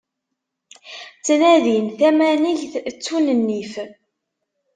[1.17, 3.73] Ttnadin tamanegt, ttun nnif.